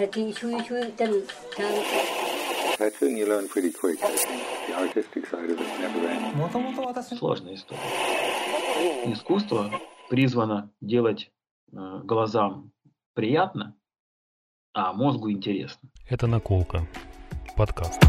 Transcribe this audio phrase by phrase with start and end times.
[0.00, 0.06] I
[2.90, 3.98] soon you learn pretty quick.
[3.98, 7.18] The artistic side of it never ends.
[7.18, 7.80] Сложная история.
[9.12, 9.72] Искусство
[10.08, 11.32] призвано делать
[11.72, 12.70] э, глазам
[13.14, 13.74] приятно,
[14.72, 15.90] а мозгу интересно.
[16.08, 16.86] Это наколка.
[17.56, 18.00] Подкаст.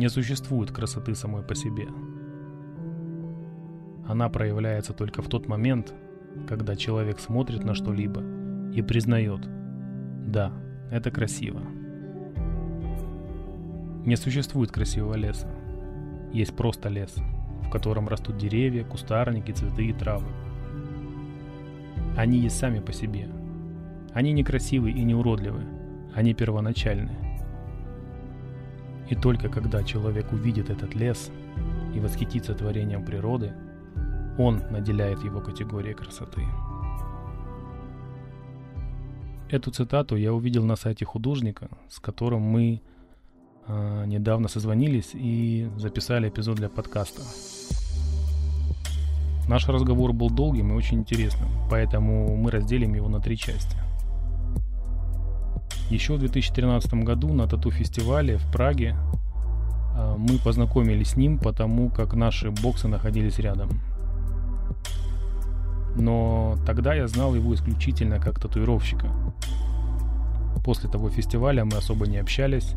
[0.00, 1.86] Не существует красоты самой по себе.
[4.06, 5.92] Она проявляется только в тот момент,
[6.48, 8.22] когда человек смотрит на что-либо
[8.72, 9.46] и признает
[10.26, 10.54] «Да,
[10.90, 11.60] это красиво».
[14.06, 15.50] Не существует красивого леса.
[16.32, 17.14] Есть просто лес,
[17.66, 20.28] в котором растут деревья, кустарники, цветы и травы.
[22.16, 23.28] Они есть сами по себе.
[24.14, 25.60] Они не красивы и не уродливы.
[26.14, 27.29] Они первоначальны.
[29.10, 31.30] И только когда человек увидит этот лес
[31.94, 33.52] и восхитится творением природы,
[34.38, 36.42] он наделяет его категорией красоты.
[39.50, 42.80] Эту цитату я увидел на сайте художника, с которым мы
[43.66, 47.22] э, недавно созвонились и записали эпизод для подкаста.
[49.48, 53.76] Наш разговор был долгим и очень интересным, поэтому мы разделим его на три части–
[55.90, 58.96] еще в 2013 году на тату-фестивале в Праге
[59.94, 63.70] а, мы познакомились с ним, потому как наши боксы находились рядом.
[65.96, 69.08] Но тогда я знал его исключительно как татуировщика.
[70.64, 72.74] После того фестиваля мы особо не общались,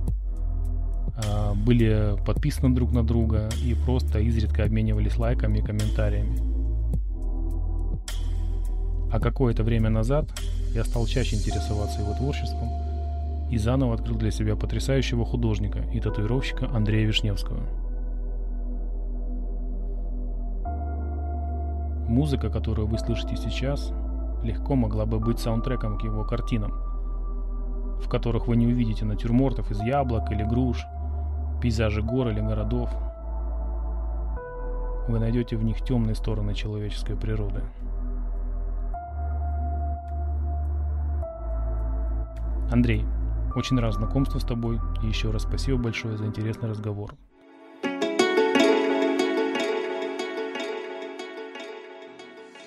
[1.15, 6.39] а, были подписаны друг на друга и просто изредка обменивались лайками и комментариями.
[9.11, 10.25] А какое-то время назад
[10.73, 12.69] я стал чаще интересоваться его творчеством–
[13.49, 17.61] и заново открыл для себя потрясающего художника и татуировщика Андрея Вишневского.
[22.07, 23.93] Музыка, которую вы слышите сейчас,
[24.43, 26.71] легко могла бы быть саундтреком к его картинам,
[28.01, 30.85] в которых вы не увидите натюрмортов из яблок или груш,
[31.61, 32.89] пейзажи гор или городов.
[35.07, 37.61] Вы найдете в них темные стороны человеческой природы.
[42.71, 43.05] Андрей,
[43.55, 47.15] очень рад знакомству с тобой и еще раз спасибо большое за интересный разговор.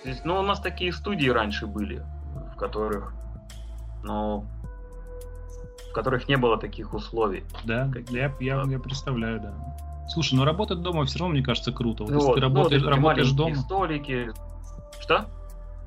[0.05, 2.05] Здесь, ну, у нас такие студии раньше были,
[2.55, 3.13] в которых,
[4.05, 4.47] ну,
[5.91, 7.43] в которых не было таких условий.
[7.65, 9.55] Да, я, я, я представляю, да.
[10.09, 12.05] Слушай, ну работать дома все равно, мне кажется, круто.
[12.05, 13.57] Вот, вот, если ты работаешь, ну, работаешь дома...
[13.57, 14.33] столики.
[15.01, 15.27] Что?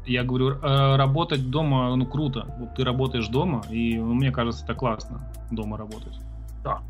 [0.05, 2.45] Я говорю, э, работать дома, ну, круто.
[2.57, 6.19] Вот ты работаешь дома, и ну, мне кажется, это классно, дома работать.
[6.63, 6.81] Да,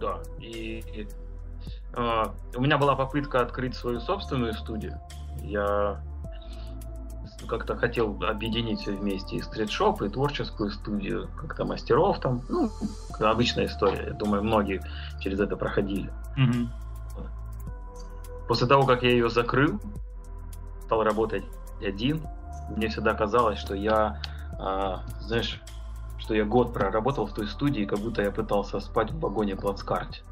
[0.00, 0.18] да.
[0.40, 1.08] И, и
[1.94, 2.24] э,
[2.56, 4.98] у меня была попытка открыть свою собственную студию.
[5.42, 6.02] Я
[7.46, 12.42] как-то хотел объединить все вместе и стритшоп, и творческую студию, как-то мастеров там.
[12.48, 12.70] Ну,
[13.20, 14.06] обычная история.
[14.08, 14.82] Я думаю, многие
[15.20, 16.10] через это проходили.
[16.38, 16.68] Mm-hmm.
[18.48, 19.80] После того, как я ее закрыл,
[20.84, 21.44] стал работать
[21.84, 22.22] один,
[22.76, 24.20] мне всегда казалось, что я,
[24.58, 25.60] э, знаешь,
[26.18, 30.22] что я год проработал в той студии, как будто я пытался спать в вагоне плацкарте.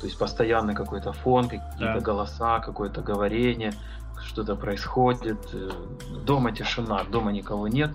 [0.00, 2.00] То есть постоянно какой-то фон, какие-то да.
[2.00, 3.72] голоса, какое-то говорение,
[4.24, 5.38] что-то происходит.
[5.52, 5.70] Э,
[6.24, 7.90] дома тишина, дома никого нет.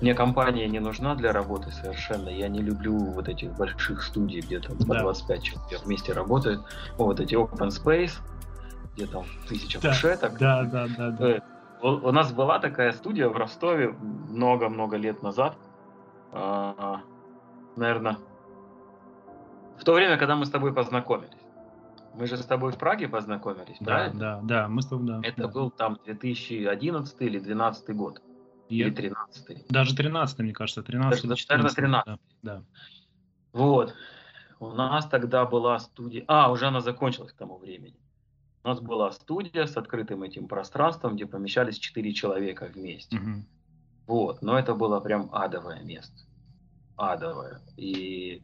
[0.00, 2.28] Мне компания не нужна для работы совершенно.
[2.28, 5.00] Я не люблю вот этих больших студий, где там по да.
[5.00, 6.62] 25 человек вместе работают.
[6.96, 8.20] Вот эти open space,
[8.94, 10.38] где там тысяча да, кушеток.
[10.38, 11.10] Да, да, да.
[11.10, 11.42] да.
[11.80, 15.56] У нас была такая студия в Ростове много-много лет назад.
[16.32, 17.02] А,
[17.76, 18.18] наверное,
[19.78, 21.38] в то время, когда мы с тобой познакомились.
[22.14, 24.18] Мы же с тобой в Праге познакомились, да, правильно?
[24.18, 25.20] Да, да, мы с тобой, да.
[25.22, 25.48] Это да.
[25.48, 28.20] был там 2011 или 2012 год.
[28.68, 28.86] Я...
[28.86, 32.62] Или 13 Даже 13 мне кажется, 13 Даже, 14 наверное, 13 да, да.
[33.52, 33.94] Вот.
[34.58, 36.24] У нас тогда была студия...
[36.26, 37.96] А, уже она закончилась к тому времени.
[38.64, 43.16] У нас была студия с открытым этим пространством, где помещались четыре человека вместе.
[43.16, 43.44] Угу.
[44.08, 46.16] Вот, но это было прям адовое место.
[46.96, 47.60] Адовое.
[47.76, 48.42] И,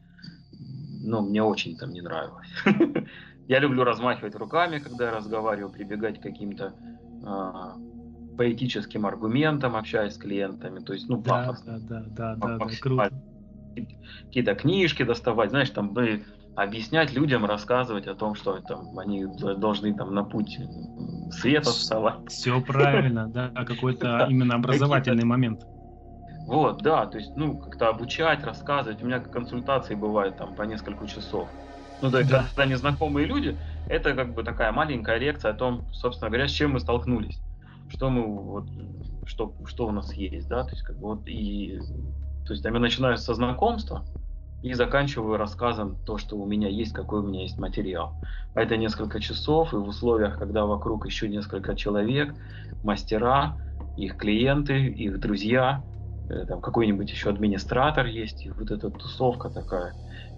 [1.01, 2.47] ну, мне очень там не нравилось.
[3.47, 6.73] Я люблю размахивать руками, когда я разговариваю, прибегать к каким-то
[7.23, 7.77] а,
[8.37, 10.79] поэтическим аргументам, общаясь с клиентами.
[10.79, 11.79] То есть, ну, пафосно.
[11.79, 13.11] Да, да, да, да, да, круто.
[14.25, 16.23] Какие-то книжки доставать, знаешь, там мы
[16.55, 20.59] объяснять людям, рассказывать о том, что там они должны там на путь
[21.31, 22.29] света вставать.
[22.29, 25.65] Все правильно, да, какой-то именно образовательный момент.
[26.47, 29.01] Вот, да, то есть, ну, как-то обучать, рассказывать.
[29.01, 31.49] У меня консультации бывают там по несколько часов.
[32.01, 32.45] Ну, то есть, да.
[32.49, 33.57] когда незнакомые люди,
[33.89, 37.39] это как бы такая маленькая лекция о том, собственно говоря, с чем мы столкнулись.
[37.89, 38.65] Что мы вот,
[39.25, 41.79] что, что у нас есть, да, то есть, как бы вот и,
[42.45, 44.05] то есть, там я начинаю со знакомства,
[44.65, 48.15] и заканчиваю рассказом то, что у меня есть, какой у меня есть материал.
[48.55, 52.33] Это несколько часов, и в условиях, когда вокруг еще несколько человек,
[52.81, 53.59] мастера,
[53.95, 55.83] их клиенты, их друзья,
[56.29, 59.93] э, там какой-нибудь еще администратор есть, и вот эта тусовка такая,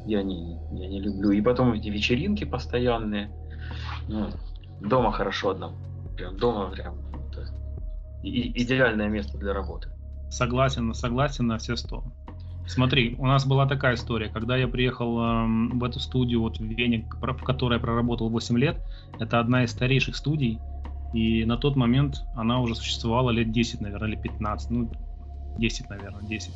[0.06, 1.32] я не, я не люблю.
[1.32, 3.32] И потом эти вечеринки постоянные.
[4.10, 4.30] Ну,
[4.82, 5.78] дома хорошо одному.
[6.18, 6.98] Прям дома прям
[8.24, 9.90] и, идеальное место для работы.
[10.30, 12.04] Согласен, согласен на все сто.
[12.68, 16.64] Смотри, у нас была такая история, когда я приехал э, в эту студию вот в
[16.64, 18.84] Вене, в которой я проработал 8 лет,
[19.20, 20.60] это одна из старейших студий,
[21.14, 24.92] и на тот момент она уже существовала лет 10, наверное, или 15, ну,
[25.58, 26.52] 10, наверное, 10.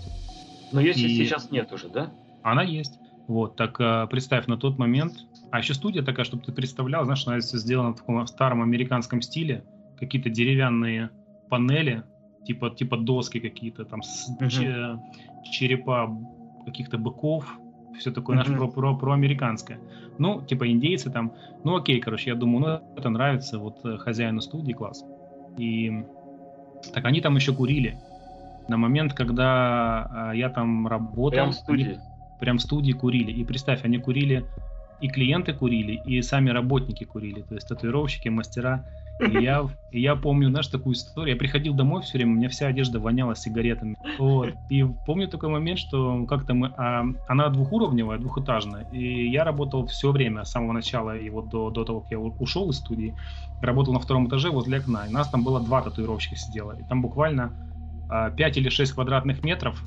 [0.74, 1.16] Но если и...
[1.16, 2.12] сейчас нет уже, да?
[2.44, 3.00] Она есть.
[3.28, 5.14] Вот, так э, представь, на тот момент,
[5.50, 9.64] а еще студия такая, чтобы ты представлял, знаешь, она сделана в таком старом американском стиле,
[9.98, 11.12] какие-то деревянные
[11.50, 12.04] панели,
[12.46, 15.00] типа, типа доски какие-то, там с, uh-huh
[15.44, 16.18] черепа
[16.66, 17.60] каких-то быков,
[17.98, 19.80] все такое наше про, про, про американское.
[20.18, 21.34] Ну, типа индейцы там,
[21.64, 25.04] ну окей, короче, я думаю, ну это нравится вот э, хозяину студии, класс.
[25.58, 26.04] И
[26.94, 28.00] так они там еще курили.
[28.68, 31.32] На момент, когда э, я там работал...
[31.32, 31.86] Прям в студии?
[31.86, 31.98] Они,
[32.40, 33.32] прям в студии курили.
[33.32, 34.46] И представь, они курили,
[35.02, 38.86] и клиенты курили, и сами работники курили, то есть татуировщики, мастера.
[39.20, 41.36] И я, и я помню, знаешь, такую историю.
[41.36, 43.98] Я приходил домой все время, у меня вся одежда воняла сигаретами.
[44.18, 44.54] Вот.
[44.70, 46.74] И помню такой момент, что как-то мы...
[46.78, 48.90] А, она двухуровневая, двухэтажная.
[48.92, 52.20] И я работал все время, с самого начала и вот до, до того, как я
[52.20, 53.16] ушел из студии.
[53.62, 55.06] Работал на втором этаже возле окна.
[55.08, 56.72] И нас там было два татуировщика сидело.
[56.80, 57.54] И там буквально
[58.10, 59.82] а, 5 или 6 квадратных метров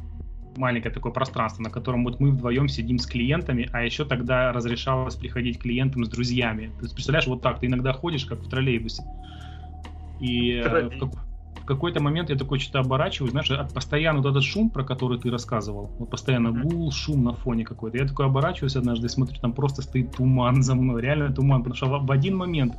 [0.56, 5.16] маленькое такое пространство, на котором вот мы вдвоем сидим с клиентами, а еще тогда разрешалось
[5.16, 6.72] приходить клиентам с друзьями.
[6.78, 9.02] То есть, представляешь, вот так, ты иногда ходишь, как в троллейбусе,
[10.20, 11.23] и э, в,
[11.64, 15.18] в какой-то момент я такой что-то оборачиваюсь, знаешь, от постоянно вот этот шум, про который
[15.18, 17.96] ты рассказывал, вот постоянно гул, шум на фоне какой-то.
[17.96, 21.86] Я такой оборачиваюсь однажды смотрю, там просто стоит туман за мной, реально туман, потому что
[21.86, 22.74] в, в один момент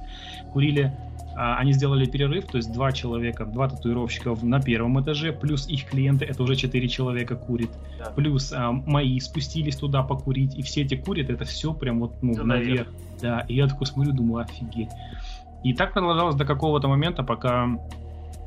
[0.54, 0.94] курили
[1.36, 5.86] а, они сделали перерыв, то есть два человека, два татуировщика на первом этаже, плюс их
[5.86, 8.12] клиенты, это уже четыре человека курит, да.
[8.12, 12.44] плюс а, мои спустились туда покурить, и все эти курят, это все прям вот ну,
[12.44, 12.88] наверх.
[13.20, 14.90] Да, и я такой смотрю, думаю, офигеть.
[15.64, 17.80] И так продолжалось до какого-то момента, пока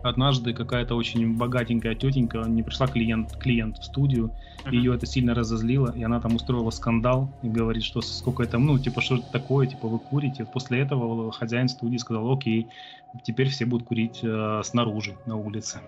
[0.09, 4.31] однажды какая-то очень богатенькая тетенька, не пришла клиент, клиент в студию,
[4.65, 4.75] uh-huh.
[4.75, 8.79] ее это сильно разозлило, и она там устроила скандал и говорит, что сколько это, ну,
[8.79, 10.45] типа, что это такое, типа, вы курите.
[10.45, 12.69] После этого хозяин студии сказал, окей,
[13.23, 15.81] теперь все будут курить э, снаружи, на улице.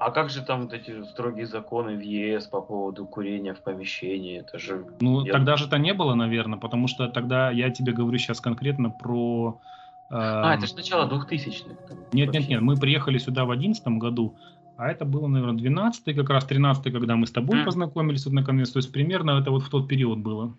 [0.00, 4.38] А как же там вот эти строгие законы в ЕС по поводу курения в помещении?
[4.38, 4.84] Это же...
[5.00, 5.32] Ну, я...
[5.32, 9.60] тогда же это не было, наверное, потому что тогда я тебе говорю сейчас конкретно про
[10.10, 11.94] а, это же начало 2000-х.
[12.12, 14.36] Нет, нет, нет, мы приехали сюда в 2011 году,
[14.76, 17.64] а это было, наверное, 12 как раз 13 когда мы с тобой mm.
[17.64, 18.70] познакомились вот наконец.
[18.70, 20.56] То есть примерно это вот в тот период было.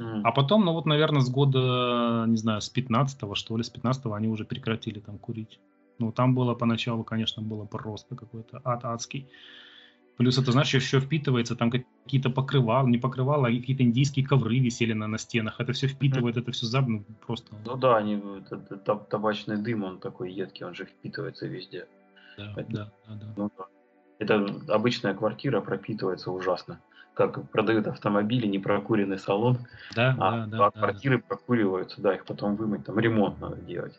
[0.00, 0.22] Mm.
[0.24, 4.06] А потом, ну вот, наверное, с года, не знаю, с 15 что ли, с 15
[4.06, 5.58] они уже прекратили там курить.
[5.98, 9.28] Ну, там было поначалу, конечно, было просто какой-то ад адский.
[10.18, 14.92] Плюс это, знаешь, еще впитывается, там какие-то покрывала, не покрывала, а какие-то индийские ковры висели
[14.92, 15.60] на, на стенах.
[15.60, 16.88] Это все впитывает, это все заб...
[16.88, 17.54] ну, просто...
[17.64, 21.86] Ну да, они, это, это, табачный дым, он такой едкий, он же впитывается везде.
[22.36, 23.26] Да, это, да, да, да.
[23.36, 23.66] Ну, да.
[24.18, 26.80] Это обычная квартира пропитывается ужасно.
[27.14, 29.58] Как продают автомобили, не прокуренный салон,
[29.94, 31.24] да, а, да, да, а квартиры да.
[31.28, 33.96] прокуриваются, да, их потом вымыть, там ремонт надо делать.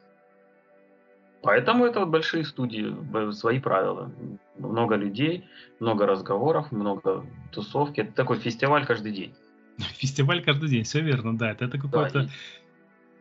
[1.41, 2.95] Поэтому это вот большие студии,
[3.31, 4.11] свои правила.
[4.57, 5.47] Много людей,
[5.79, 8.01] много разговоров, много тусовки.
[8.01, 9.33] Это такой фестиваль каждый день.
[9.77, 11.51] Фестиваль каждый день, все верно, да.
[11.51, 12.23] Это, это какой-то...
[12.23, 12.29] Да,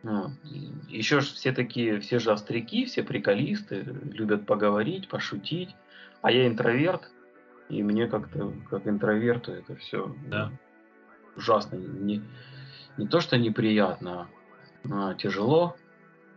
[0.01, 0.31] ну,
[0.87, 5.75] еще же все такие, все же остряки, все приколисты, любят поговорить, пошутить.
[6.21, 7.09] А я интроверт,
[7.69, 10.51] и мне как-то, как интроверту, это все да.
[11.35, 11.75] ужасно.
[11.75, 12.21] Не,
[12.97, 14.29] не то, что неприятно,
[14.89, 15.75] а тяжело.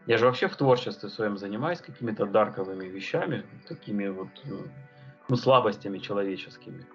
[0.06, 4.50] Я же вообще в творчестве своем занимаюсь какими-то дарковыми вещами, такими вот э,
[5.28, 6.86] ну, слабостями человеческими.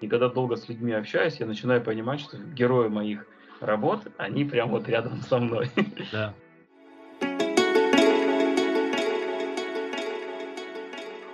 [0.00, 3.26] И когда долго с людьми общаюсь, я начинаю понимать, что герои моих
[3.60, 5.70] работ, они прям вот рядом со мной.
[6.12, 6.34] Да.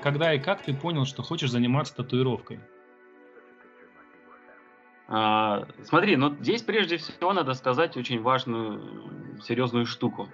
[0.02, 2.60] Когда и как ты понял, что хочешь заниматься татуировкой?
[5.08, 10.28] А, смотри, ну здесь прежде всего надо сказать очень важную, серьезную штуку.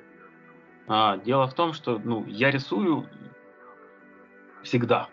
[0.88, 3.06] А, дело в том, что ну, я рисую
[4.62, 5.08] всегда.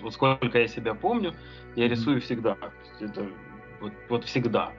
[0.00, 1.34] вот сколько я себя помню,
[1.76, 2.56] я рисую всегда.
[3.00, 3.28] Это
[3.80, 4.72] вот, вот всегда.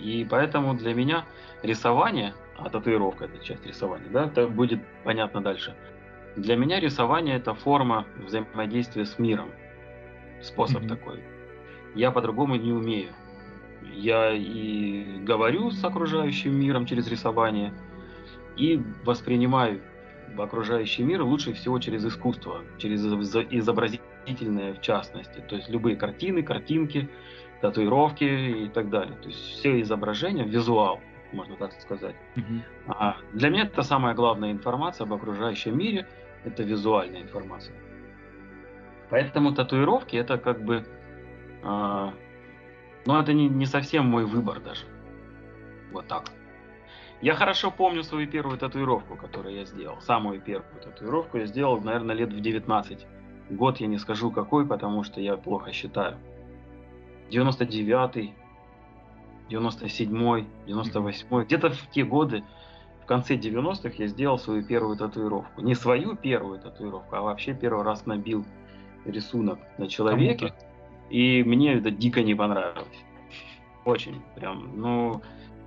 [0.00, 1.24] И поэтому для меня
[1.62, 5.74] рисование, а татуировка это часть рисования, да, это будет понятно дальше.
[6.36, 9.50] Для меня рисование это форма взаимодействия с миром.
[10.42, 10.88] Способ mm-hmm.
[10.88, 11.24] такой.
[11.94, 13.12] Я по-другому не умею.
[13.92, 17.72] Я и говорю с окружающим миром через рисование,
[18.56, 19.80] и воспринимаю
[20.36, 25.40] окружающий мир лучше всего через искусство, через изобразительное в частности.
[25.48, 27.08] То есть любые картины, картинки,
[27.60, 29.16] татуировки и так далее.
[29.16, 31.00] То есть все изображения, визуал,
[31.32, 32.16] можно так сказать.
[32.36, 32.60] Mm-hmm.
[32.88, 36.06] А для меня это самая главная информация об окружающем мире,
[36.44, 37.74] это визуальная информация.
[39.10, 40.84] Поэтому татуировки это как бы,
[41.62, 42.14] а,
[43.06, 44.86] ну это не, не совсем мой выбор даже.
[45.92, 46.30] Вот так.
[47.24, 49.98] Я хорошо помню свою первую татуировку, которую я сделал.
[50.02, 53.06] Самую первую татуировку я сделал, наверное, лет в 19.
[53.48, 56.18] Год я не скажу какой, потому что я плохо считаю.
[57.30, 58.34] 99-й,
[59.48, 61.44] 97-й, 98-й.
[61.46, 62.44] Где-то в те годы,
[63.02, 65.62] в конце 90-х, я сделал свою первую татуировку.
[65.62, 68.44] Не свою первую татуировку, а вообще первый раз набил
[69.06, 70.52] рисунок на человеке.
[71.08, 73.04] И мне это дико не понравилось.
[73.86, 75.22] Очень прям, ну...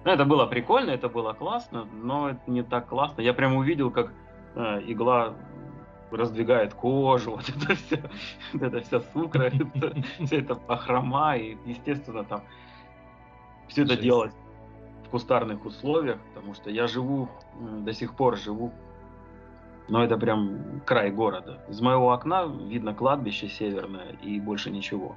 [0.05, 3.21] Ну, это было прикольно, это было классно, но это не так классно.
[3.21, 4.13] Я прям увидел, как
[4.55, 5.33] э, игла
[6.11, 8.01] раздвигает кожу, вот это все,
[8.53, 9.43] вот это вся сукра,
[9.75, 9.93] это,
[10.25, 12.43] все это похрома, и, естественно, там
[13.67, 14.31] все это делать
[15.05, 18.71] в кустарных условиях, потому что я живу, до сих пор живу,
[19.89, 21.59] но это прям край города.
[21.69, 25.15] Из моего окна видно кладбище северное и больше ничего.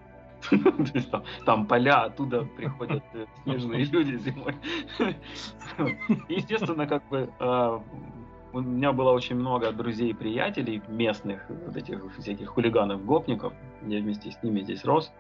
[1.45, 4.55] Там, поля, оттуда приходят э, снежные люди зимой.
[6.29, 7.83] Естественно, как бы а,
[8.53, 13.53] у меня было очень много друзей и приятелей местных, вот этих всяких хулиганов, гопников.
[13.87, 15.13] Я вместе с ними здесь рос.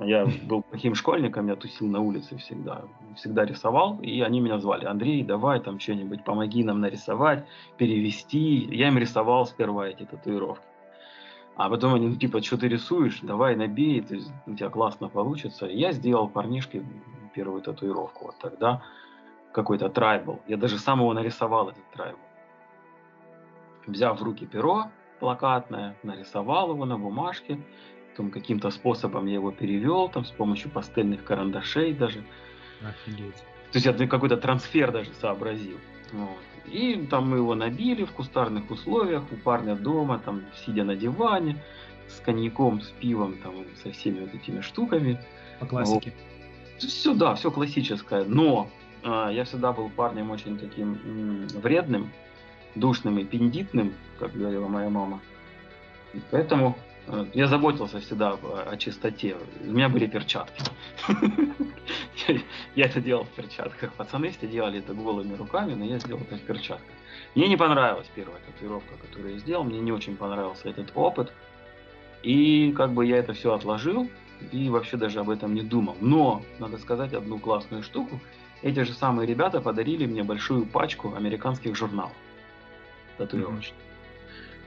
[0.00, 2.84] Я был плохим школьником, я тусил на улице всегда,
[3.16, 7.44] всегда рисовал, и они меня звали, Андрей, давай там что-нибудь, помоги нам нарисовать,
[7.76, 8.66] перевести.
[8.74, 10.64] Я им рисовал сперва эти татуировки.
[11.60, 15.66] А потом они, ну, типа, что ты рисуешь, давай набей, ты, у тебя классно получится.
[15.66, 16.82] И я сделал парнишке
[17.34, 18.24] первую татуировку.
[18.24, 18.82] Вот тогда
[19.52, 20.40] какой-то трайбл.
[20.48, 22.18] Я даже сам его нарисовал, этот трайбл.
[23.86, 24.86] Взяв в руки перо
[25.18, 27.60] плакатное, нарисовал его на бумажке,
[28.08, 32.24] потом каким-то способом я его перевел, там, с помощью пастельных карандашей даже.
[32.82, 33.36] Офигеть.
[33.70, 35.76] То есть я какой-то трансфер даже сообразил.
[36.14, 36.38] Вот.
[36.66, 41.62] И там мы его набили в кустарных условиях, у парня дома, там, сидя на диване,
[42.08, 45.20] с коньяком, с пивом, там, со всеми вот этими штуками.
[45.58, 46.12] По классике.
[46.14, 46.90] Вот.
[46.90, 48.24] Все, да, все классическое.
[48.24, 48.70] Но
[49.02, 52.10] э, я всегда был парнем очень таким м, вредным,
[52.74, 55.20] душным и пендитным, как говорила моя мама.
[56.14, 56.76] И поэтому
[57.34, 59.36] я заботился всегда о чистоте.
[59.62, 60.62] У меня были перчатки.
[62.74, 63.92] Я это делал в перчатках.
[63.94, 66.94] Пацаны все делали это голыми руками, но я сделал это в перчатках.
[67.34, 69.64] Мне не понравилась первая татуировка, которую я сделал.
[69.64, 71.32] Мне не очень понравился этот опыт.
[72.22, 74.08] И как бы я это все отложил
[74.52, 75.96] и вообще даже об этом не думал.
[76.00, 78.20] Но, надо сказать одну классную штуку.
[78.62, 82.12] Эти же самые ребята подарили мне большую пачку американских журналов
[83.16, 83.78] татуировочных.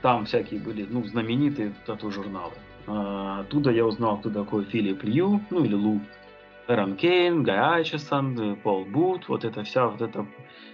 [0.01, 2.53] Там всякие были, ну, знаменитые тату-журналы.
[2.87, 6.01] А, оттуда я узнал, кто такой Филипп Лью, ну или Лу,
[6.67, 10.25] Эрон Кейн, Гай Айчесон, Пол Бут, вот это вся, вот это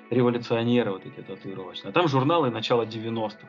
[0.09, 1.89] революционеры вот эти татуировочные.
[1.89, 3.47] А там журналы начала 90-х.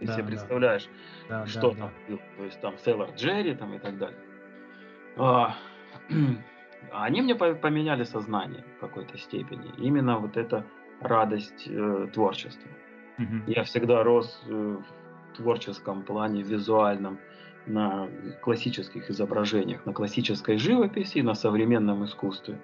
[0.00, 0.88] Ты да, себе представляешь,
[1.28, 2.16] да, что да, там да.
[2.36, 4.18] То есть там Сейлор Джерри там и так далее.
[5.16, 5.54] А,
[6.92, 9.70] они мне поменяли сознание в какой-то степени.
[9.78, 10.64] Именно вот эта
[11.00, 12.70] радость э, творчества.
[13.18, 13.44] Угу.
[13.46, 14.78] Я всегда рос э,
[15.36, 17.18] творческом плане, визуальном,
[17.66, 18.08] на
[18.42, 22.60] классических изображениях, на классической живописи и на современном искусстве.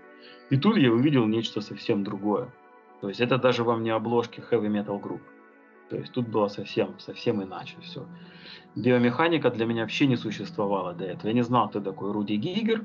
[0.51, 2.53] И тут я увидел нечто совсем другое.
[3.01, 5.21] То есть это даже вам не обложки Heavy Metal Group.
[5.89, 8.07] То есть тут было совсем, совсем иначе все.
[8.77, 11.29] Биомеханика для меня вообще не существовала до этого.
[11.29, 12.85] Я не знал, кто такой Руди Гигер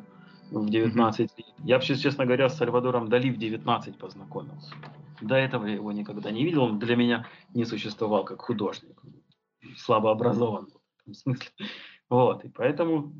[0.52, 1.48] в 19 лет.
[1.64, 4.74] Я вообще, честно говоря, с Сальвадором Дали в 19 познакомился.
[5.22, 6.64] До этого я его никогда не видел.
[6.64, 9.00] Он для меня не существовал как художник
[9.78, 10.68] слабо образован
[11.06, 11.50] в смысле.
[12.10, 13.12] Вот, и поэтому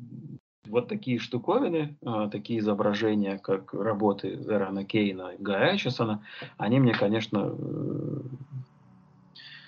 [0.68, 6.22] вот такие штуковины, а, такие изображения, как работы Эрона Кейна и Гая Эчесона,
[6.56, 8.20] они мне, конечно, э,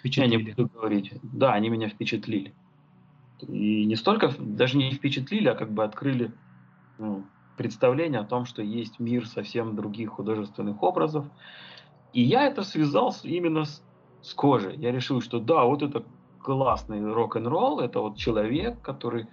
[0.00, 0.32] впечатлили.
[0.32, 2.54] я не буду говорить, да, они меня впечатлили.
[3.46, 6.32] И не столько, даже не впечатлили, а как бы открыли
[6.98, 7.24] ну,
[7.56, 11.26] представление о том, что есть мир совсем других художественных образов.
[12.12, 13.82] И я это связал именно с,
[14.22, 14.76] с кожей.
[14.76, 16.04] Я решил, что да, вот это
[16.42, 19.26] классный рок-н-ролл, это вот человек, который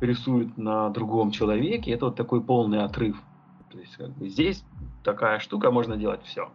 [0.00, 3.20] рисует на другом человеке, это вот такой полный отрыв.
[3.70, 4.64] То есть как бы здесь
[5.04, 6.50] такая штука, можно делать все.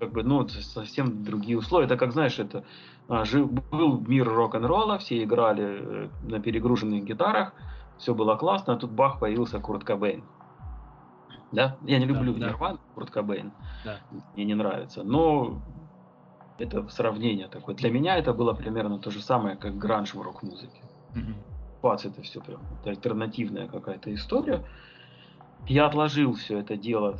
[0.00, 1.86] Как бы, ну, совсем другие условия.
[1.86, 2.64] Это как, знаешь, это
[3.08, 7.52] а, жил, был мир рок-н-ролла, все играли э, на перегруженных гитарах,
[7.98, 10.24] все было классно, а тут бах, появился Курт Кобейн.
[11.52, 11.76] Да?
[11.82, 12.80] Я не люблю да, Нирван, да.
[12.94, 13.52] Курт Кобейн.
[13.84, 13.98] Да.
[14.34, 15.02] Мне не нравится.
[15.04, 15.60] Но
[16.58, 17.74] это сравнение такое.
[17.74, 20.82] Для меня это было примерно то же самое, как гранж в рок-музыке.
[21.10, 21.34] Угу.
[21.82, 24.64] Бац, это все прям это альтернативная какая-то история.
[25.66, 27.18] Я отложил все это дело,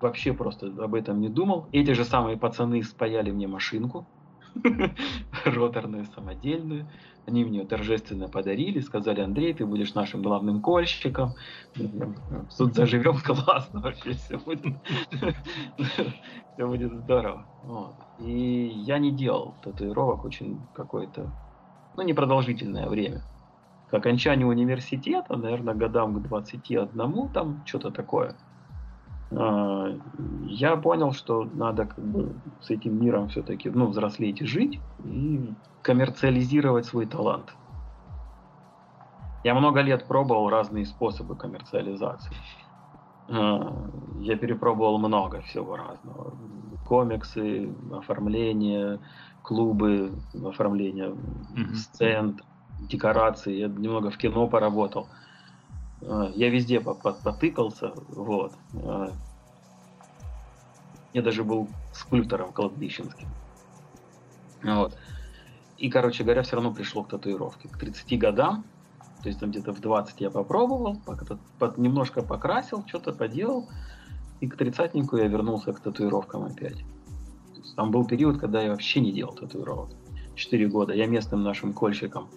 [0.00, 1.68] вообще просто об этом не думал.
[1.72, 4.06] Эти же самые пацаны спаяли мне машинку,
[5.44, 6.86] роторную, самодельную.
[7.26, 11.34] Они мне торжественно подарили, сказали, Андрей, ты будешь нашим главным кольщиком.
[12.56, 14.64] Тут заживем классно вообще, все будет,
[16.54, 17.46] все будет здорово.
[17.62, 17.94] Вот.
[18.18, 21.30] И я не делал татуировок очень какое-то,
[21.96, 23.22] ну, непродолжительное время.
[23.90, 28.36] К окончанию университета, наверное, годам к 21, там что-то такое–
[29.34, 35.52] я понял, что надо как бы с этим миром все-таки ну, взрослеть и жить, и
[35.82, 37.54] коммерциализировать свой талант.
[39.44, 42.34] Я много лет пробовал разные способы коммерциализации.
[43.28, 43.74] А,
[44.20, 46.34] я перепробовал много всего разного.
[46.86, 49.00] Комиксы, оформление,
[49.42, 50.12] клубы,
[50.44, 51.74] оформление mm-hmm.
[51.74, 52.40] сцен,
[52.88, 53.54] декорации.
[53.54, 55.08] Я немного в кино поработал.
[55.08, 55.31] А,
[56.34, 58.52] я везде потыкался, вот.
[58.74, 59.12] А,
[61.12, 63.28] я даже был скульптором кладбищенским.
[64.62, 64.96] Вот.
[65.78, 67.68] И, короче говоря, все равно пришло к татуировке.
[67.68, 68.64] К 30 годам,
[69.22, 70.98] то есть там где-то в 20 я попробовал,
[71.76, 73.68] немножко покрасил, что-то поделал,
[74.40, 76.84] и к тридцатнику я вернулся к татуировкам опять.
[77.76, 79.90] Там был период, когда я вообще не делал татуировок.
[80.34, 80.94] Четыре года.
[80.94, 82.28] Я местным нашим кольщикам,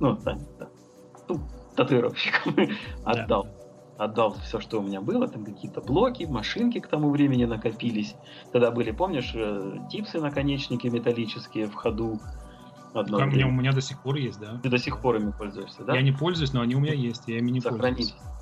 [0.00, 0.68] ну, да, да,
[1.28, 1.40] ну
[1.76, 2.56] татуировщикам
[3.04, 3.46] отдал.
[3.98, 8.14] Отдал все, что у меня было, там какие-то блоки, машинки к тому времени накопились.
[8.52, 12.20] Тогда были, помнишь, э, типсы наконечники металлические в ходу.
[12.92, 14.60] Одно у, меня, у меня до сих пор есть, да.
[14.62, 15.94] Ты до сих пор ими пользуешься, да?
[15.94, 18.12] Я не пользуюсь, но они у меня есть, я ими не Сохранились.
[18.12, 18.36] пользуюсь.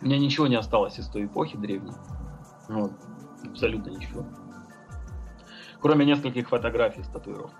[0.00, 1.92] У меня ничего не осталось из той эпохи древней.
[2.68, 2.92] Вот.
[3.44, 4.24] Абсолютно ничего.
[5.80, 7.52] Кроме нескольких фотографий с татуировок.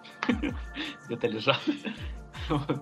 [1.06, 1.60] Где-то лежат.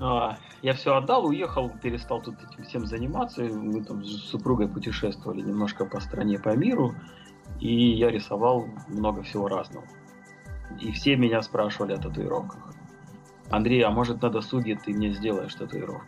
[0.00, 3.42] А, я все отдал, уехал, перестал тут этим всем заниматься.
[3.42, 6.94] Мы там с супругой путешествовали немножко по стране, по миру.
[7.60, 9.86] И я рисовал много всего разного.
[10.80, 12.74] И все меня спрашивали о татуировках.
[13.50, 16.06] Андрей, а может на досуге ты мне сделаешь татуировку?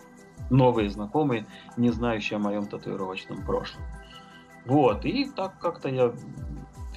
[0.51, 3.83] Новые знакомые, не знающие о моем татуировочном прошлом.
[4.67, 6.13] Вот, и так как-то я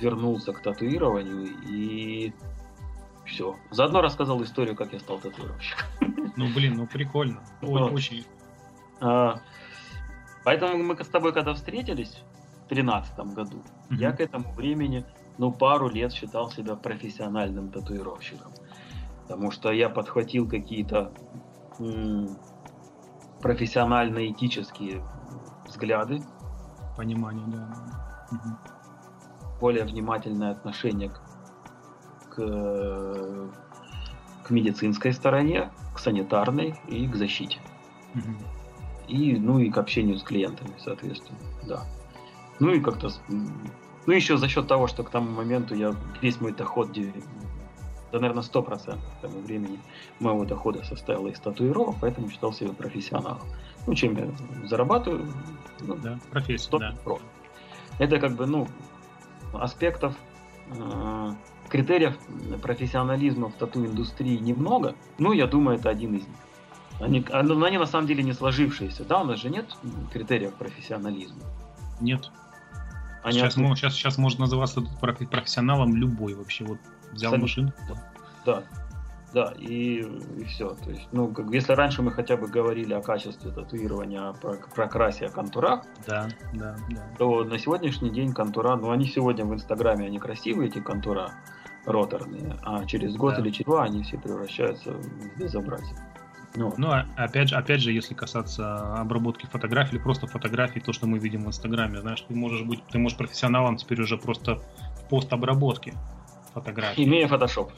[0.01, 2.33] вернулся к татуированию и
[3.25, 3.55] все.
[3.71, 5.87] Заодно рассказал историю, как я стал татуировщиком.
[6.35, 7.43] Ну, блин, ну прикольно.
[7.61, 7.91] Вот.
[7.91, 8.25] Очень.
[8.99, 9.39] А,
[10.43, 12.23] поэтому мы с тобой, когда встретились
[12.65, 13.57] в 2013 году,
[13.89, 13.95] mm-hmm.
[13.95, 15.05] я к этому времени,
[15.37, 18.51] ну, пару лет считал себя профессиональным татуировщиком.
[19.23, 21.13] Потому что я подхватил какие-то
[21.79, 22.37] м-
[23.41, 25.03] профессионально-этические
[25.65, 26.21] взгляды.
[26.97, 28.27] Понимание, да.
[28.31, 29.59] Угу.
[29.59, 31.21] Более внимательное отношение к
[32.35, 33.49] к,
[34.43, 37.59] к медицинской стороне, к санитарной и к защите.
[38.15, 38.23] Угу.
[39.07, 41.83] И, ну, и к общению с клиентами, соответственно, да.
[42.59, 43.09] Ну и как-то...
[43.27, 46.91] Ну, еще за счет того, что к тому моменту я весь мой доход,
[48.11, 49.79] да, наверное, 100% к тому времени
[50.19, 53.41] моего дохода состояло из татуировок, поэтому считал себя профессионалом.
[53.87, 54.27] Ну, чем я
[54.67, 55.25] зарабатываю?
[55.81, 56.93] Ну, да, профессия, да.
[57.99, 58.67] Это как бы, ну,
[59.53, 60.15] аспектов
[60.71, 61.31] э,
[61.73, 62.15] Критериев
[62.61, 66.37] профессионализма в тату-индустрии немного, ну, я думаю, это один из них.
[66.99, 69.65] Они, а, но они на самом деле не сложившиеся, да, у нас же нет
[70.11, 71.41] критериев профессионализма.
[71.99, 72.29] Нет.
[73.23, 74.81] Они сейчас, ну, сейчас, сейчас может называться
[75.31, 76.63] профессионалом любой вообще.
[76.63, 76.77] Вот
[77.11, 77.41] взял Сами...
[77.41, 77.73] машинку.
[78.45, 78.63] Да,
[79.33, 80.05] да, и,
[80.37, 80.75] и все.
[80.75, 85.25] То есть, ну, как, если раньше мы хотя бы говорили о качестве татуирования, о прокрасе,
[85.25, 87.03] о контурах, да, да, да.
[87.17, 91.31] то на сегодняшний день контура, ну, они сегодня в Инстаграме, они красивые, эти контура,
[91.85, 93.41] роторные, а через год да.
[93.41, 95.97] или через два они все превращаются в безобразие.
[96.55, 100.93] Ну, ну а, опять же, опять же, если касаться обработки фотографий или просто фотографий, то,
[100.93, 104.57] что мы видим в Инстаграме, знаешь, ты можешь быть, ты можешь профессионалом теперь уже просто
[104.57, 105.93] в постобработке
[106.53, 107.03] фотографий.
[107.03, 107.71] Имея фотошоп.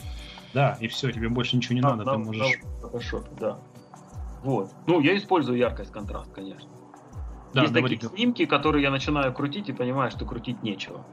[0.54, 2.60] Да, и все, тебе больше ничего не на, надо, на, ты можешь...
[2.62, 3.60] На фотошопе, да.
[4.44, 4.72] Вот.
[4.88, 6.70] Ну, я использую яркость, контраст, конечно.
[7.54, 11.06] Да, Есть такие снимки, которые я начинаю крутить и понимаю, что крутить нечего.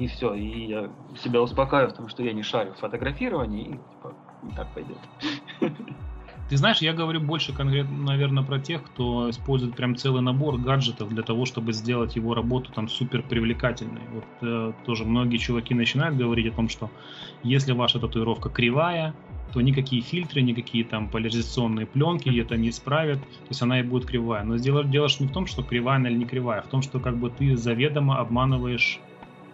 [0.00, 0.90] И все, и я
[1.22, 4.14] себя успокаиваю, потому что я не шарю в фотографировании, и типа,
[4.56, 4.98] так пойдет.
[6.48, 11.10] Ты знаешь, я говорю больше конкретно, наверное, про тех, кто использует прям целый набор гаджетов
[11.10, 14.02] для того, чтобы сделать его работу там супер привлекательной.
[14.08, 16.90] Вот э, тоже многие чуваки начинают говорить о том, что
[17.42, 19.14] если ваша татуировка кривая,
[19.52, 24.06] то никакие фильтры, никакие там поляризационные пленки это не исправят, то есть она и будет
[24.06, 24.42] кривая.
[24.42, 26.82] Но дело, дело не в том, что кривая она или не кривая, а в том,
[26.82, 29.00] что как бы ты заведомо обманываешь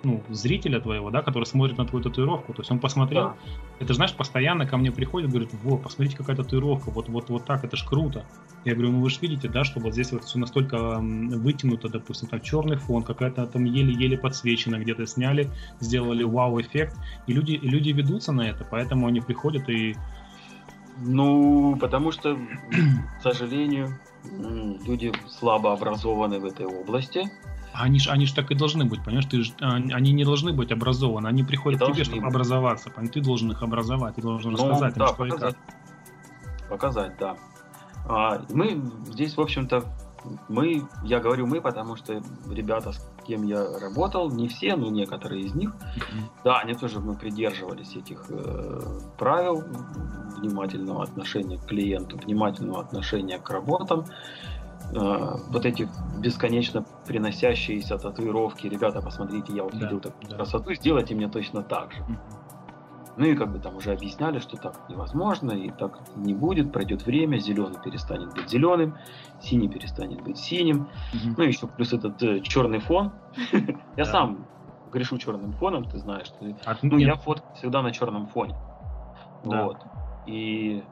[0.07, 2.53] ну, зрителя твоего, да, который смотрит на твою татуировку.
[2.53, 3.37] То есть он посмотрел, да.
[3.81, 7.65] это знаешь, постоянно ко мне приходит, говорит, во, посмотрите, какая татуировка, вот, вот, вот так,
[7.65, 8.25] это ж круто.
[8.65, 12.29] Я говорю, ну вы же видите, да, что вот здесь вот все настолько вытянуто, допустим,
[12.29, 17.91] там черный фон, какая-то там еле-еле подсвечена, где-то сняли, сделали вау-эффект, и люди, и люди
[17.91, 19.97] ведутся на это, поэтому они приходят и...
[20.99, 22.39] Ну, потому что,
[23.19, 23.99] к сожалению,
[24.87, 27.31] люди слабо образованы в этой области,
[27.81, 29.27] они же они ж так и должны быть, понимаешь?
[29.27, 32.35] Ты ж, а, они не должны быть образованы, они приходят к тебе, чтобы быть.
[32.35, 32.91] образоваться.
[32.91, 33.15] Понимаешь?
[33.15, 35.55] Ты должен их образовать, ты должен ну, рассказать да, им, что показать.
[35.55, 36.69] и как.
[36.69, 37.37] Показать, да.
[38.09, 39.85] А, мы здесь, в общем-то,
[40.49, 45.45] мы, я говорю мы, потому что ребята, с кем я работал, не все, но некоторые
[45.45, 46.23] из них, mm-hmm.
[46.45, 48.81] да, они тоже мы придерживались этих э,
[49.19, 49.65] правил
[50.37, 54.07] внимательного отношения к клиенту, внимательного отношения к работам.
[54.95, 60.37] Э, вот эти бесконечно приносящиеся татуировки, ребята, посмотрите, я вот да, видел такую да.
[60.37, 62.05] красоту, сделайте мне точно так же.
[63.17, 67.07] Ну и как бы там уже объясняли, что так невозможно, и так не будет, пройдет
[67.07, 68.95] время, зеленый перестанет быть зеленым,
[69.41, 70.89] синий перестанет быть синим.
[71.15, 71.35] Угу.
[71.39, 73.13] Ну и еще плюс этот э, черный фон.
[73.97, 74.47] Я сам
[74.93, 76.33] грешу черным фоном, ты знаешь.
[76.83, 78.55] Ну, я фоткаю всегда на черном фоне.
[79.45, 79.79] Вот.
[80.27, 80.83] И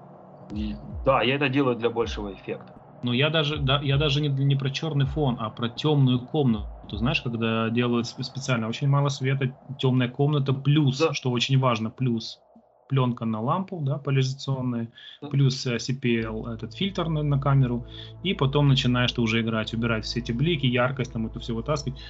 [1.04, 2.73] да, я это делаю для большего эффекта.
[3.04, 6.96] Но я даже, да, я даже не, не про черный фон, а про темную комнату.
[6.96, 11.12] Знаешь, когда делают специально очень мало света, темная комната, плюс, да.
[11.12, 12.40] что очень важно, плюс
[12.88, 14.90] пленка на лампу, да, поляризационная,
[15.20, 15.28] да.
[15.28, 17.86] плюс э, CPL, этот фильтр на, на камеру,
[18.22, 22.00] и потом начинаешь ты уже играть, убирать все эти блики, яркость, там это все вытаскивать.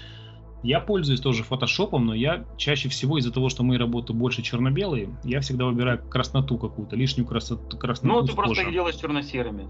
[0.63, 5.19] Я пользуюсь тоже фотошопом, но я чаще всего из-за того, что мои работы больше черно-белые,
[5.25, 7.77] я всегда выбираю красноту какую-то, лишнюю красоту.
[7.77, 9.67] красноту ну, ты просто их делаешь черно-серыми.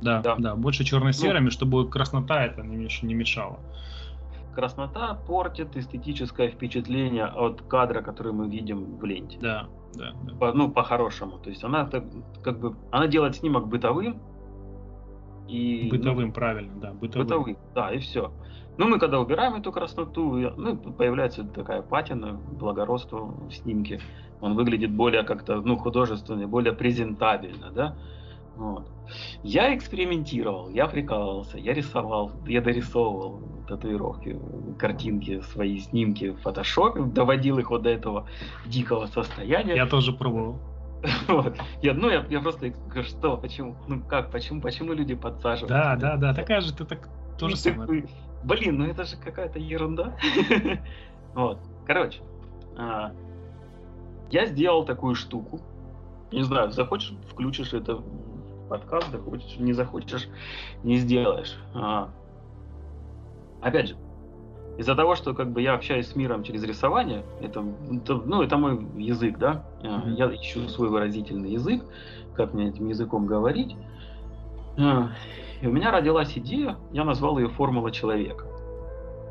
[0.00, 3.58] Да, да, да, больше черно-серыми, ну, чтобы краснота это не, не мешала.
[4.54, 9.38] Краснота портит эстетическое впечатление от кадра, который мы видим в ленте.
[9.40, 10.12] Да, да.
[10.24, 10.34] да.
[10.34, 11.38] По, ну, по-хорошему.
[11.38, 12.04] То есть она так,
[12.42, 14.20] как бы, она делает снимок бытовым.
[15.48, 17.26] И, бытовым, ну, правильно, да, бытовым.
[17.26, 18.32] Бытовым, да, и все.
[18.78, 24.00] Ну, мы когда убираем эту красноту, ну, появляется такая патина, благородство в снимке.
[24.40, 27.96] Он выглядит более как-то, ну, художественно, более презентабельно, да.
[28.58, 28.88] Вот.
[29.44, 34.36] Я экспериментировал, я прикалывался, я рисовал, я дорисовывал татуировки,
[34.76, 38.26] картинки, свои снимки в фотошопе, доводил их вот до этого
[38.66, 39.76] дикого состояния.
[39.76, 40.58] Я тоже пробовал.
[41.28, 41.56] Вот.
[41.80, 42.72] Я, ну, я, я просто
[43.04, 45.68] что, почему, ну как, почему, почему люди подсаживаются?
[45.68, 48.08] Да, да, да, такая же, ты так тоже ну, самое.
[48.42, 50.16] Блин, ну это же какая-то ерунда.
[51.34, 52.20] вот, короче,
[52.76, 53.12] а,
[54.32, 55.60] я сделал такую штуку.
[56.32, 58.02] Не знаю, захочешь, включишь это
[58.68, 60.28] подкаст, захочешь, не захочешь,
[60.82, 61.56] не сделаешь.
[61.74, 62.10] А,
[63.60, 63.96] опять же,
[64.78, 68.56] из-за того, что как бы я общаюсь с миром через рисование, это, это ну, это
[68.56, 70.14] мой язык, да, mm-hmm.
[70.14, 71.82] я ищу свой выразительный язык,
[72.34, 73.76] как мне этим языком говорить.
[74.78, 75.10] А,
[75.60, 78.46] и у меня родилась идея, я назвал ее «Формула человека».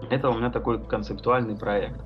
[0.10, 2.02] Это у меня такой концептуальный проект.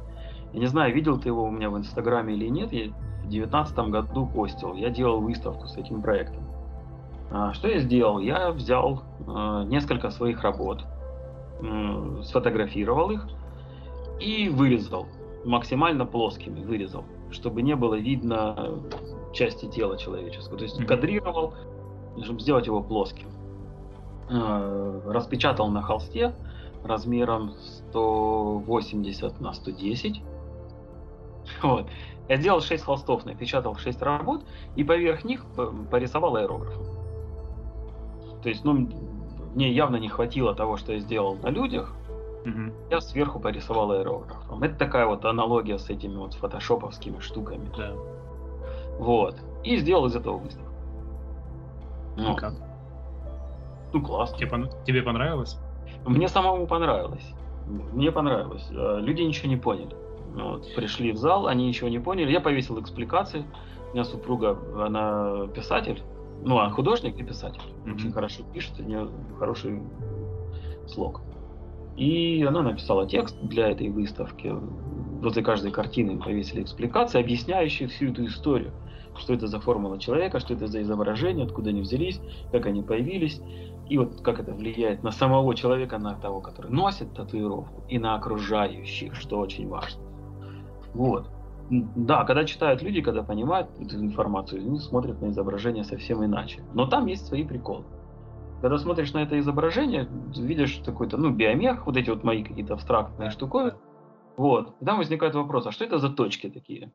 [0.54, 3.78] Я не знаю, видел ты его у меня в Инстаграме или нет, я в 2019
[3.90, 6.44] году постил, я делал выставку с этим проектом.
[7.32, 8.20] А, что я сделал?
[8.20, 10.84] Я взял а, несколько своих работ,
[12.24, 13.28] сфотографировал их
[14.20, 15.06] и вырезал,
[15.46, 18.82] максимально плоскими вырезал, чтобы не было видно
[19.34, 20.58] части тела человеческого.
[20.58, 21.54] То есть кадрировал,
[22.24, 23.28] чтобы сделать его плоским.
[24.30, 26.34] А, распечатал на холсте
[26.84, 27.54] размером
[27.90, 30.22] 180 на 110.
[31.64, 31.88] Вот.
[32.30, 34.44] Я сделал 6 холстов, напечатал 6 работ
[34.76, 35.46] и поверх них
[35.90, 37.01] порисовал аэрографом.
[38.42, 38.90] То есть, ну,
[39.56, 41.94] мне явно не хватило того, что я сделал на людях.
[42.46, 42.74] Угу.
[42.90, 44.64] Я сверху порисовал аэрографом.
[44.64, 47.70] Это такая вот аналогия с этими вот фотошоповскими штуками.
[47.78, 47.94] Да.
[48.98, 49.36] Вот.
[49.64, 50.72] И сделал из этого выставку.
[52.18, 52.54] Ну, как?
[53.94, 54.38] Ну, классно.
[54.38, 55.60] Тебе, тебе понравилось?
[56.06, 57.34] Мне самому понравилось.
[57.68, 58.68] Мне понравилось.
[58.72, 59.96] Э, люди ничего не поняли.
[60.34, 62.32] Вот, пришли в зал, они ничего не поняли.
[62.32, 63.46] Я повесил экспликации.
[63.90, 66.02] У меня супруга, она писатель,
[66.44, 67.62] ну, а художник и писатель.
[67.86, 67.96] Mm-hmm.
[67.96, 69.82] Очень хорошо пишет, у нее хороший
[70.88, 71.22] слог.
[71.98, 74.54] И она написала текст для этой выставки.
[75.22, 78.72] возле каждой картины повесили экспликации, объясняющие всю эту историю.
[79.18, 83.42] Что это за формула человека, что это за изображение, откуда они взялись, как они появились,
[83.90, 88.16] и вот как это влияет на самого человека, на того, который носит татуировку, и на
[88.16, 90.02] окружающих, что очень важно.
[90.94, 91.30] Вот.
[91.72, 96.62] Да, когда читают люди, когда понимают эту информацию, они смотрят на изображение совсем иначе.
[96.74, 97.86] Но там есть свои приколы.
[98.62, 100.06] Когда смотришь на это изображение,
[100.36, 103.76] видишь какой-то, ну, биомех, вот эти вот мои какие-то абстрактные штуковины,
[104.36, 104.76] вот.
[104.82, 106.92] И там возникает вопрос, а что это за точки такие?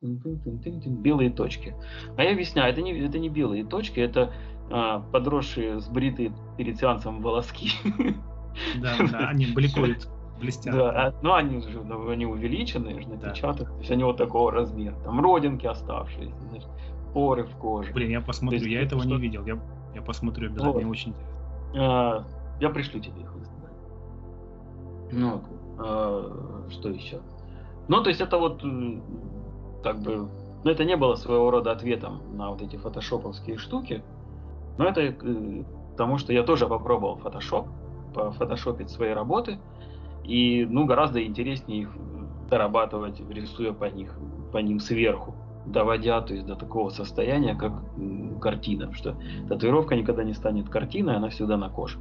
[0.00, 1.76] Белые точки.
[2.16, 4.32] А я объясняю, это не, это не белые точки, это
[4.70, 7.70] а, подросшие, сбритые перед сеансом волоски.
[8.80, 10.08] Да, да, они бликуют,
[10.40, 10.74] блестят.
[10.74, 13.72] Да, а, ну они же ну, они увеличенные, же напечатаны, да.
[13.72, 14.94] то есть они вот такого размера.
[15.04, 16.64] Там родинки оставшиеся, знаешь,
[17.12, 17.92] поры в коже.
[17.92, 19.10] Блин, я посмотрю, есть, я этого что...
[19.10, 19.58] не видел, я,
[19.94, 20.82] я посмотрю обязательно, вот.
[20.82, 21.34] мне очень интересно.
[21.76, 22.24] А,
[22.60, 23.34] я пришлю тебе их
[25.12, 25.42] Ну,
[25.78, 27.20] а, что еще?
[27.88, 28.62] Ну, то есть это вот
[29.82, 30.28] как бы,
[30.64, 34.02] ну это не было своего рода ответом на вот эти фотошоповские штуки,
[34.78, 37.68] но это э, потому, что я тоже попробовал Photoshop,
[38.14, 39.58] пофотошопить свои работы,
[40.24, 41.90] и ну гораздо интереснее их
[42.50, 44.18] дорабатывать, рисуя по них,
[44.52, 45.34] по ним сверху,
[45.66, 47.72] доводя то есть до такого состояния, как
[48.40, 49.16] картина, что
[49.48, 51.98] татуировка никогда не станет картиной, она всегда на коже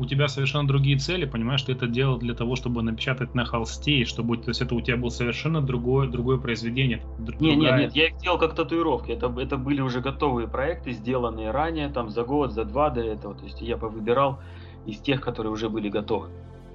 [0.00, 3.98] у тебя совершенно другие цели, понимаешь, ты это делал для того, чтобы напечатать на холсте,
[3.98, 7.02] и чтобы, то есть это у тебя было совершенно другое, другое произведение.
[7.18, 7.50] Другая...
[7.50, 11.50] Нет, нет, нет, я их делал как татуировки, это, это были уже готовые проекты, сделанные
[11.50, 14.40] ранее, там за год, за два до этого, то есть я повыбирал
[14.86, 16.30] из тех, которые уже были готовы.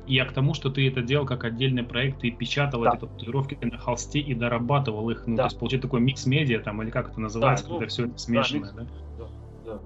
[0.07, 2.91] Я к тому, что ты это делал как отдельный проект, ты печатал да.
[2.91, 5.43] эти татуировки на холсте и дорабатывал их, ну, да.
[5.43, 8.05] то есть получить такой mixed media, там, или как это называется, да, когда ну, все
[8.05, 8.81] это смешанное, да?
[8.81, 9.79] Микс, да?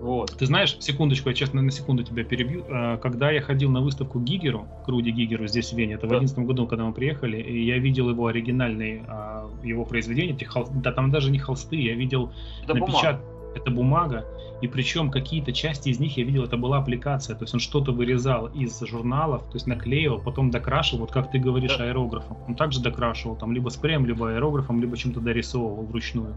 [0.00, 0.36] Вот.
[0.36, 2.64] Ты знаешь, секундочку, я честно на секунду тебя перебью.
[2.68, 6.16] А, когда я ходил на выставку Гигеру, к Руди Гигеру здесь в Вене, это да.
[6.16, 10.36] в 2011 году, когда мы приехали, и я видел его оригинальные, а, его произведения,
[10.74, 12.30] да там даже не холсты, я видел
[12.68, 13.20] напечат...
[13.56, 14.26] Это бумага,
[14.60, 17.34] и причем какие-то части из них я видел, это была аппликация.
[17.36, 21.38] То есть он что-то вырезал из журналов, то есть наклеивал, потом докрашивал, вот как ты
[21.38, 22.36] говоришь, аэрографом.
[22.46, 26.36] Он также докрашивал, там либо спреем, либо аэрографом, либо чем-то дорисовывал вручную.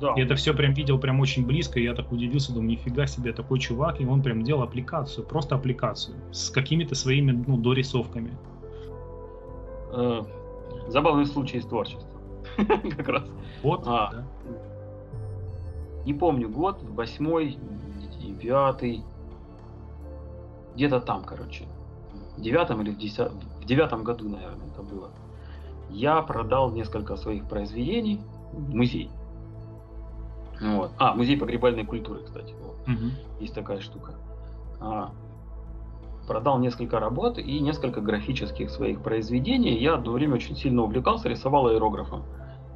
[0.00, 0.14] Да.
[0.16, 3.32] И это все прям видел прям очень близко, и я так удивился, думаю, нифига себе,
[3.32, 8.32] такой чувак, и он прям делал аппликацию, просто аппликацию, с какими-то своими, ну, дорисовками.
[9.92, 10.22] Э,
[10.86, 12.08] забавный случай из творчества.
[12.96, 13.24] Как раз.
[13.62, 14.24] Вот, а, да
[16.04, 17.58] не помню год, восьмой,
[18.40, 19.04] девятый,
[20.74, 21.66] где-то там, короче,
[22.36, 25.10] в девятом или в десятом, в девятом году, наверное, это было.
[25.90, 28.20] Я продал несколько своих произведений
[28.52, 29.10] в музей.
[30.60, 30.92] Вот.
[30.98, 32.54] А, музей погребальной культуры, кстати.
[32.62, 32.76] Вот.
[32.88, 33.40] Угу.
[33.40, 34.14] Есть такая штука.
[34.80, 35.10] А,
[36.26, 39.78] продал несколько работ и несколько графических своих произведений.
[39.78, 42.22] Я одно время очень сильно увлекался, рисовал аэрографом.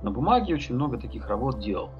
[0.02, 1.90] На бумаге очень много таких работ делал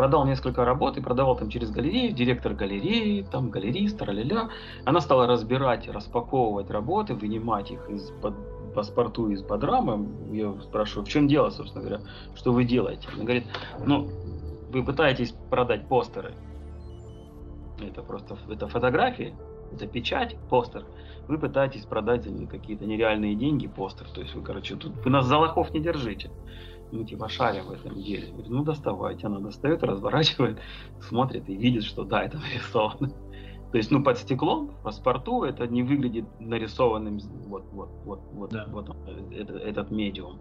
[0.00, 4.48] продал несколько работ и продавал там через галерею, директор галереи, там галерист, ля
[4.86, 8.32] Она стала разбирать, распаковывать работы, вынимать их из под
[8.74, 10.08] паспорту из под рамы.
[10.32, 12.02] Я спрашиваю, в чем дело, собственно говоря,
[12.34, 13.08] что вы делаете?
[13.12, 13.44] Она говорит,
[13.84, 14.08] ну,
[14.72, 16.32] вы пытаетесь продать постеры.
[17.86, 19.34] Это просто это фотографии,
[19.74, 20.82] это печать, постер.
[21.28, 24.06] Вы пытаетесь продать за какие-то нереальные деньги постер.
[24.14, 26.30] То есть вы, короче, тут вы нас за лохов не держите
[26.92, 28.28] ну, типа, шаря в этом деле.
[28.28, 29.26] Говорит, ну, доставайте.
[29.26, 30.58] Она достает, разворачивает,
[31.00, 33.12] смотрит и видит, что да, это нарисовано.
[33.70, 38.50] То есть, ну, под стеклом, в паспорту это не выглядит нарисованным, вот, вот, вот, вот,
[38.50, 38.66] да.
[38.68, 38.88] вот
[39.32, 40.40] это, этот медиум.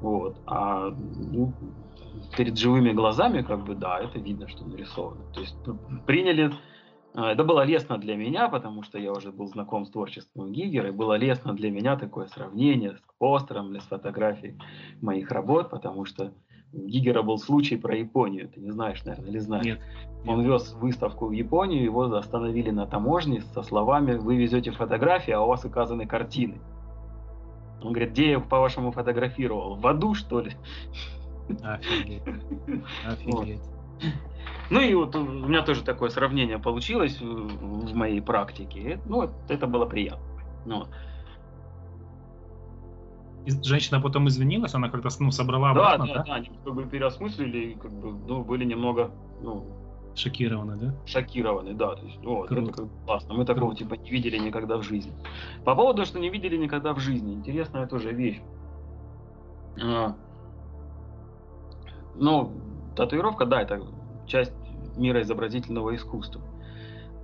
[0.00, 0.36] Вот.
[0.46, 1.54] А ну,
[2.36, 5.24] перед живыми глазами, как бы, да, это видно, что нарисовано.
[5.32, 5.56] То есть
[6.06, 6.52] приняли а,
[7.14, 10.92] это было лестно для меня, потому что я уже был знаком с творчеством Гигера, и
[10.92, 14.58] было лестно для меня такое сравнение с постером или с фотографией
[15.00, 16.32] моих работ, потому что
[16.72, 19.64] у Гигера был случай про Японию, ты не знаешь, наверное, или знаешь.
[19.64, 19.80] Нет.
[20.26, 25.42] Он вез выставку в Японию, его остановили на таможне со словами «Вы везете фотографии, а
[25.42, 26.60] у вас указаны картины».
[27.82, 29.74] Он говорит, где я, по-вашему, фотографировал?
[29.74, 30.52] В аду, что ли?
[31.62, 32.22] Офигеть.
[33.06, 33.60] Офигеть.
[34.70, 39.00] Ну и вот у меня тоже такое сравнение получилось в моей практике.
[39.06, 40.24] Ну, это было приятно.
[40.64, 40.86] Ну.
[43.62, 46.14] Женщина потом извинилась, она как-то ну, собрала обратно, да?
[46.14, 49.10] Да, да, они как бы переосмыслили, как бы, ну, были немного,
[49.42, 49.66] ну...
[50.14, 50.94] Шокированы, да?
[51.06, 51.96] Шокированы, да.
[51.96, 52.62] То есть, вот, Круто.
[52.62, 53.34] это как бы классно.
[53.34, 53.78] Мы такого, Круто.
[53.78, 55.12] типа, не видели никогда в жизни.
[55.64, 57.34] По поводу, что не видели никогда в жизни.
[57.34, 58.40] Интересная тоже вещь.
[59.82, 60.14] А,
[62.14, 62.52] ну,
[62.94, 63.82] татуировка, да, это
[64.26, 64.52] часть
[64.96, 66.42] мира изобразительного искусства.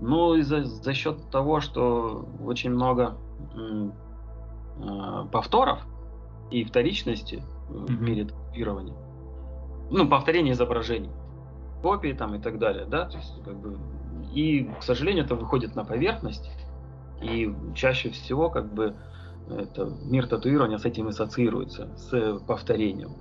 [0.01, 3.17] Но и за, за счет того, что очень много
[3.55, 3.91] э,
[5.33, 5.81] повторов
[6.51, 8.95] и вторичности в мире татуирования.
[9.91, 11.11] Ну, повторение изображений,
[11.83, 13.79] копии там и так далее, да, то есть как бы
[14.33, 16.51] и, к сожалению, это выходит на поверхность,
[17.23, 18.95] и чаще всего как бы
[19.51, 23.13] это мир татуирования с этим ассоциируется, с повторением.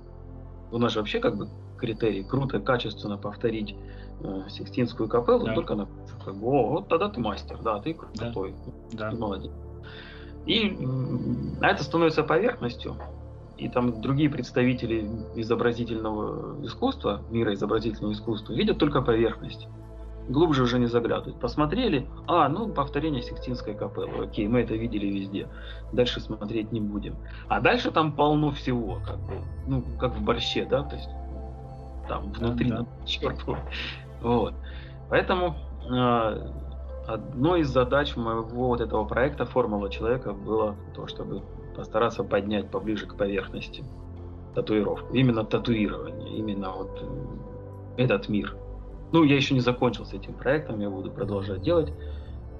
[0.70, 3.74] У нас же вообще как бы критерий круто, качественно повторить
[4.20, 5.54] э, Сикстинскую капеллу, да.
[5.54, 5.88] только на
[6.24, 8.54] как бы, о, вот тогда ты мастер, да, ты крутой,
[8.92, 9.10] да.
[9.10, 9.52] ты молодец.
[10.46, 10.78] И
[11.60, 12.96] а это становится поверхностью,
[13.56, 19.68] и там другие представители изобразительного искусства, мира изобразительного искусства, видят только поверхность
[20.28, 21.40] глубже уже не заглядывать.
[21.40, 25.48] Посмотрели, а, ну, повторение Сикстинской капеллы, окей, мы это видели везде,
[25.92, 27.16] дальше смотреть не будем.
[27.48, 31.08] А дальше там полно всего, как бы, ну, как в борще, да, то есть
[32.08, 33.06] там внутри, да, да.
[33.06, 33.38] черт
[34.22, 34.54] Вот.
[35.08, 35.54] Поэтому
[35.90, 36.52] э,
[37.06, 41.42] одной из задач моего вот этого проекта «Формула человека» было то, чтобы
[41.76, 43.84] постараться поднять поближе к поверхности
[44.54, 45.14] татуировку.
[45.14, 47.02] Именно татуирование, именно вот
[47.96, 48.56] этот мир–
[49.12, 51.92] ну, я еще не закончил с этим проектом, я буду продолжать делать.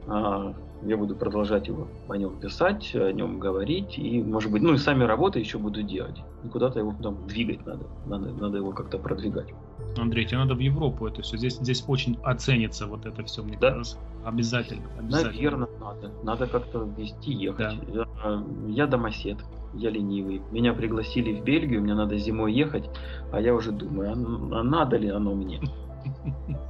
[0.06, 4.74] А, я буду продолжать его о нем писать, о нем говорить, и, может быть, ну
[4.74, 6.16] и сами работы еще буду делать.
[6.44, 9.52] И куда-то его там двигать надо, надо, надо его как-то продвигать.
[9.96, 11.36] Андрей, тебе надо в Европу это все.
[11.36, 13.70] Здесь, здесь очень оценится вот это все, мне да?
[13.70, 13.96] кажется.
[14.24, 15.32] Обязательно, обязательно.
[15.32, 16.12] Наверное, надо.
[16.22, 17.78] Надо как-то вести, ехать.
[17.92, 18.44] Да.
[18.68, 19.38] Я, домосед,
[19.74, 20.42] я ленивый.
[20.52, 22.88] Меня пригласили в Бельгию, мне надо зимой ехать,
[23.32, 25.60] а я уже думаю, а, а надо ли оно мне?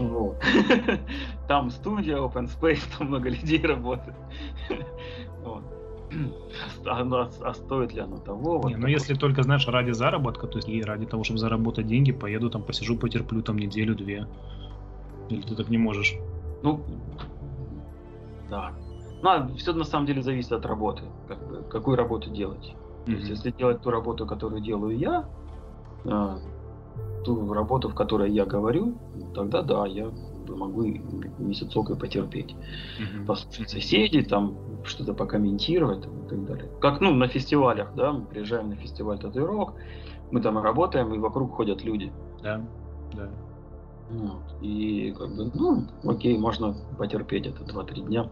[0.00, 0.42] Вот.
[1.48, 4.16] Там студия, open space, там много людей работает.
[5.42, 5.64] Вот.
[6.86, 8.58] А, а, а стоит ли оно того?
[8.58, 11.86] Вот Не, ну если только, знаешь, ради заработка, то есть и ради того, чтобы заработать
[11.86, 14.26] деньги, поеду там, посижу, потерплю там неделю-две.
[15.30, 16.16] Или ты так не можешь?
[16.62, 16.84] Ну,
[18.50, 18.72] да.
[19.22, 21.04] Ну, а все на самом деле зависит от работы.
[21.28, 22.64] Как бы, какую работу делать.
[22.66, 23.04] Mm-hmm.
[23.06, 25.24] То есть, если делать ту работу, которую делаю я,
[26.06, 26.38] а,
[27.24, 28.98] ту работу, в которой я говорю,
[29.34, 30.10] тогда да, я
[30.48, 30.84] могу
[31.38, 32.54] месяцок и потерпеть.
[32.54, 33.26] Mm-hmm.
[33.26, 36.70] Послушать соседей, там что-то покомментировать там, и так далее.
[36.80, 39.74] Как ну, на фестивалях, да, мы приезжаем на фестиваль татуировок,
[40.30, 42.12] мы там работаем, и вокруг ходят люди.
[42.42, 42.66] Да,
[43.14, 43.30] да.
[44.10, 44.62] Вот.
[44.62, 48.28] И как бы, ну, окей, можно потерпеть это 2-3 дня.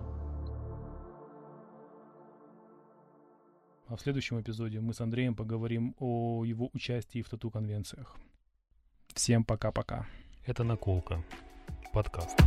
[3.86, 8.16] А в следующем эпизоде мы с Андреем поговорим о его участии в тату-конвенциях.
[9.18, 10.06] Всем пока-пока.
[10.46, 11.20] Это «Наколка».
[11.92, 12.38] Подкаст.